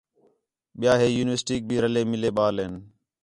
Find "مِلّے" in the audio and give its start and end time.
2.11-2.29